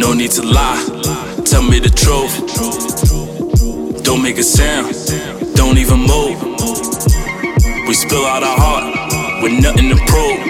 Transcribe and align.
No 0.00 0.14
need 0.14 0.30
to 0.30 0.42
lie, 0.42 0.82
tell 1.44 1.62
me 1.62 1.78
the 1.78 1.90
truth. 1.90 2.32
Don't 4.02 4.22
make 4.22 4.38
a 4.38 4.42
sound, 4.42 4.94
don't 5.54 5.76
even 5.76 5.98
move. 6.00 6.40
We 7.86 7.92
spill 7.92 8.24
out 8.24 8.42
our 8.42 8.58
heart 8.58 9.42
with 9.42 9.52
nothing 9.60 9.90
to 9.90 9.96
prove. 10.08 10.40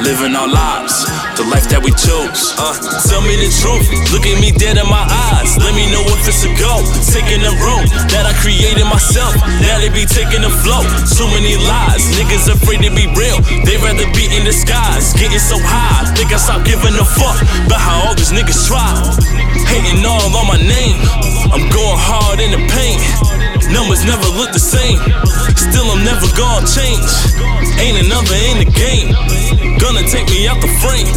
Living 0.00 0.34
our 0.34 0.48
lives 0.48 1.21
the 1.42 1.50
life 1.50 1.66
that 1.74 1.82
we 1.82 1.90
chose. 1.98 2.54
Uh, 2.54 2.74
tell 3.10 3.22
me 3.26 3.34
the 3.34 3.50
truth, 3.50 3.86
look 4.14 4.22
at 4.22 4.38
me 4.38 4.54
dead 4.54 4.78
in 4.78 4.86
my 4.86 5.02
eyes. 5.34 5.58
Let 5.58 5.74
me 5.74 5.90
know 5.90 6.02
if 6.14 6.22
it's 6.30 6.46
a 6.46 6.52
go. 6.54 6.78
Taking 7.10 7.42
the 7.42 7.50
room 7.58 7.84
that 8.14 8.24
I 8.30 8.34
created 8.38 8.86
myself. 8.86 9.34
Now 9.66 9.82
they 9.82 9.90
be 9.90 10.06
taking 10.06 10.46
the 10.46 10.52
flow. 10.62 10.86
Too 11.10 11.26
many 11.34 11.58
lies, 11.58 12.02
niggas 12.14 12.46
afraid 12.46 12.86
to 12.86 12.90
be 12.94 13.10
real. 13.18 13.42
They 13.66 13.76
rather 13.82 14.06
be 14.14 14.30
in 14.30 14.46
the 14.46 14.54
getting 15.18 15.42
so 15.42 15.58
high. 15.58 16.06
Think 16.14 16.32
I 16.32 16.38
stopped 16.38 16.66
giving 16.66 16.94
a 16.94 17.06
fuck 17.06 17.38
about 17.66 17.80
how 17.80 18.06
all 18.06 18.14
these 18.14 18.30
niggas 18.30 18.68
try. 18.68 18.86
Hating 19.66 20.04
all 20.06 20.30
on 20.36 20.46
my 20.46 20.60
name. 20.60 20.98
I'm 21.50 21.66
going 21.72 21.98
hard 21.98 22.38
in 22.38 22.54
the 22.54 22.62
paint. 22.70 23.02
Numbers 23.72 24.04
never 24.04 24.28
look 24.38 24.52
the 24.52 24.62
same. 24.62 24.98
Still, 25.56 25.88
I'm 25.90 26.04
never 26.04 26.28
gonna 26.36 26.66
change. 26.66 27.10
Ain't 27.80 27.98
another 28.04 28.36
in 28.52 28.62
the 28.62 28.70
game. 28.70 29.10
Gonna 29.82 30.06
take 30.06 30.30
me 30.30 30.46
out 30.46 30.62
the 30.62 30.70
frame. 30.78 31.10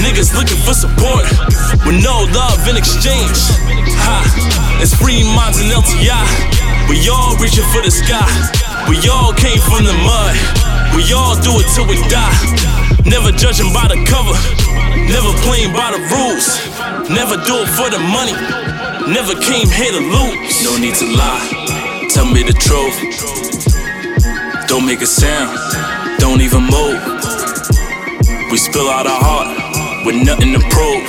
Niggas 0.00 0.32
looking 0.32 0.56
for 0.64 0.72
support 0.72 1.20
with 1.84 2.00
no 2.00 2.24
love 2.32 2.64
in 2.64 2.80
exchange. 2.80 3.36
Ha, 4.00 4.24
it's 4.80 4.96
free 4.96 5.20
minds 5.36 5.60
and 5.60 5.68
LTI. 5.68 6.24
We 6.88 6.96
all 7.12 7.36
reaching 7.36 7.68
for 7.68 7.84
the 7.84 7.92
sky. 7.92 8.24
We 8.88 8.96
all 9.12 9.36
came 9.36 9.60
from 9.60 9.84
the 9.84 9.92
mud. 9.92 10.32
We 10.96 11.12
all 11.12 11.36
do 11.44 11.60
it 11.60 11.68
till 11.76 11.84
we 11.84 12.00
die. 12.08 12.32
Never 13.04 13.36
judging 13.36 13.68
by 13.76 13.92
the 13.92 14.00
cover. 14.08 14.32
Never 15.04 15.36
playing 15.44 15.76
by 15.76 15.92
the 15.92 16.00
rules. 16.08 16.56
Never 17.12 17.36
do 17.44 17.60
it 17.60 17.70
for 17.76 17.92
the 17.92 18.00
money. 18.00 18.32
Never 19.12 19.36
came 19.44 19.68
here 19.68 19.92
to 19.92 20.00
lose. 20.00 20.64
No 20.64 20.72
need 20.80 20.96
to 21.04 21.06
lie. 21.12 22.08
Tell 22.08 22.24
me 22.24 22.48
the 22.48 22.56
truth. 22.56 22.96
Don't 24.72 24.86
make 24.88 25.04
a 25.04 25.06
sound. 25.06 25.52
Don't 26.18 26.40
even 26.40 26.64
move. 26.64 27.19
We 28.50 28.56
spill 28.56 28.88
out 28.88 29.06
our 29.06 29.20
heart 29.22 30.04
with 30.04 30.16
nothing 30.16 30.52
to 30.54 30.58
prove. 30.58 31.06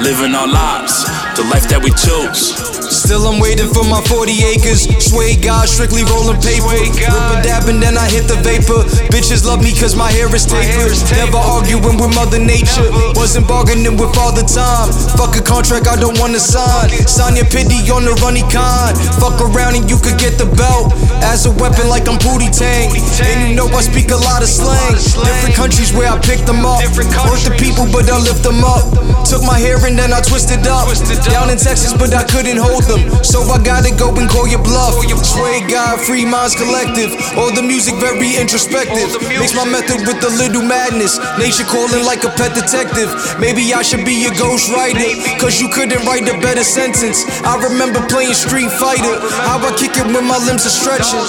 Living 0.00 0.34
our 0.34 0.48
lives, 0.48 1.04
the 1.36 1.44
life 1.52 1.68
that 1.68 1.80
we 1.84 1.90
chose. 1.92 2.77
Still 2.88 3.28
I'm 3.28 3.40
waiting 3.40 3.68
for 3.68 3.84
my 3.84 4.00
40 4.08 4.32
acres. 4.48 4.88
Sway 5.00 5.36
God, 5.36 5.68
strictly 5.68 6.04
rolling 6.08 6.40
paper. 6.40 6.72
Rip 6.72 7.28
a 7.32 7.36
dab 7.44 7.68
and 7.68 7.82
then 7.82 7.96
I 7.96 8.08
hit 8.08 8.24
the 8.28 8.36
vapor. 8.40 8.84
Bitches 9.12 9.44
love 9.44 9.60
me 9.60 9.76
cause 9.76 9.96
my 9.96 10.10
hair 10.10 10.28
is 10.34 10.44
tapered. 10.48 10.96
Never 11.12 11.36
arguing 11.36 12.00
with 12.00 12.12
Mother 12.16 12.40
Nature. 12.40 12.88
Wasn't 13.12 13.46
bargaining 13.46 13.96
with 14.00 14.16
all 14.16 14.32
the 14.32 14.44
time. 14.44 14.88
Fuck 15.16 15.36
a 15.36 15.42
contract 15.44 15.88
I 15.88 15.96
don't 16.00 16.18
wanna 16.18 16.40
sign. 16.40 16.88
Sign 17.04 17.36
your 17.36 17.48
pity 17.52 17.84
on 17.92 18.04
the 18.04 18.16
runny 18.24 18.44
con. 18.48 18.96
Fuck 19.20 19.40
around 19.40 19.76
and 19.76 19.88
you 19.88 20.00
could 20.00 20.16
get 20.16 20.40
the 20.40 20.48
belt. 20.56 20.92
As 21.24 21.44
a 21.44 21.52
weapon 21.60 21.88
like 21.88 22.08
I'm 22.08 22.16
Booty 22.24 22.48
Tang. 22.48 22.92
And 23.24 23.48
you 23.48 23.56
know 23.56 23.68
I 23.68 23.84
speak 23.84 24.10
a 24.10 24.20
lot 24.20 24.40
of 24.40 24.48
slang. 24.48 24.96
Different 24.96 25.54
countries 25.54 25.92
where 25.92 26.08
I 26.08 26.16
pick 26.20 26.44
them 26.48 26.64
up. 26.64 26.80
Hurt 26.80 27.44
the 27.44 27.52
people 27.60 27.84
but 27.92 28.08
I 28.08 28.16
lift 28.16 28.42
them 28.42 28.64
up. 28.64 28.84
Took 29.28 29.44
my 29.44 29.60
hair 29.60 29.76
and 29.84 29.92
then 29.92 30.12
I 30.12 30.20
twisted 30.24 30.64
up. 30.66 30.88
Down 31.28 31.52
in 31.52 31.58
Texas 31.60 31.92
but 31.92 32.14
I 32.16 32.24
couldn't 32.24 32.56
hold 32.56 32.84
them. 32.88 33.04
So 33.22 33.44
I 33.44 33.60
gotta 33.62 33.92
go 33.92 34.08
and 34.16 34.28
call 34.28 34.48
your 34.48 34.62
bluff. 34.64 34.96
Sway 35.24 35.60
God, 35.68 36.00
Free 36.00 36.24
Minds 36.24 36.56
Collective. 36.56 37.12
All 37.36 37.52
the 37.52 37.62
music 37.62 37.94
very 38.00 38.36
introspective. 38.40 39.12
Mix 39.28 39.52
my 39.52 39.68
method 39.68 40.00
with 40.08 40.24
a 40.24 40.32
little 40.40 40.64
madness. 40.64 41.20
Nature 41.36 41.68
calling 41.68 42.04
like 42.08 42.24
a 42.24 42.32
pet 42.40 42.56
detective. 42.56 43.12
Maybe 43.38 43.74
I 43.74 43.82
should 43.82 44.04
be 44.04 44.24
a 44.24 44.32
ghost 44.38 44.72
writer. 44.72 45.12
Cause 45.36 45.60
you 45.60 45.68
couldn't 45.68 46.04
write 46.08 46.24
a 46.24 46.40
better 46.40 46.64
sentence. 46.64 47.24
I 47.44 47.60
remember 47.68 48.00
playing 48.08 48.32
Street 48.32 48.72
Fighter. 48.80 49.20
How 49.44 49.60
I 49.60 49.76
kick 49.76 49.92
it 49.96 50.06
when 50.06 50.24
my 50.24 50.38
limbs 50.38 50.64
are 50.64 50.72
stretching. 50.72 51.20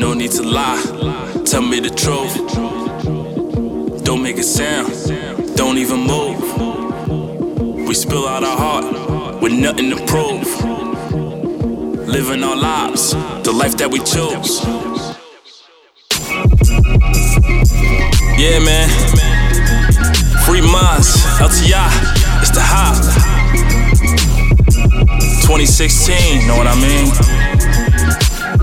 No 0.00 0.14
need 0.14 0.30
to 0.32 0.42
lie, 0.42 0.80
tell 1.44 1.60
me 1.60 1.80
the 1.80 1.90
truth. 1.90 2.34
Don't 4.02 4.22
make 4.22 4.38
a 4.38 4.42
sound, 4.42 4.88
don't 5.56 5.76
even 5.76 6.00
move. 6.00 6.29
We 7.90 7.94
spill 7.94 8.28
out 8.28 8.44
our 8.44 8.56
heart 8.56 9.42
with 9.42 9.52
nothing 9.52 9.90
to 9.90 9.96
prove. 10.06 10.46
Living 12.06 12.44
our 12.44 12.54
lives, 12.54 13.10
the 13.42 13.50
life 13.52 13.76
that 13.78 13.90
we 13.90 13.98
chose. 13.98 14.62
Yeah, 18.38 18.60
man. 18.60 18.88
Free 20.46 20.60
minds, 20.60 21.16
LTI, 21.42 21.90
it's 22.40 22.52
the 22.52 22.62
hop. 22.62 22.94
2016, 25.42 26.46
know 26.46 26.56
what 26.58 26.68
I 26.68 26.76
mean? 26.76 27.10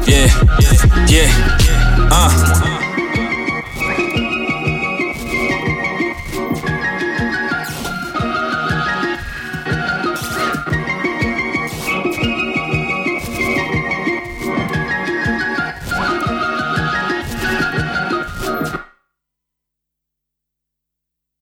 Yeah, 0.08 0.32
yeah, 1.10 2.08
uh. 2.14 2.77